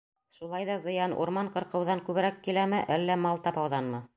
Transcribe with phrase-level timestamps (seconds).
[0.35, 4.05] —Шулай ҙа зыян урман ҡырҡыуҙан күберәк киләме, әллә мал тапауҙанмы?